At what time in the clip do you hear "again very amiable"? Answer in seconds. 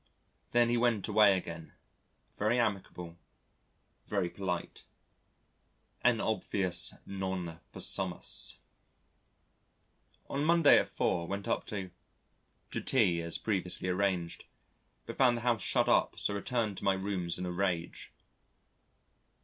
1.37-3.19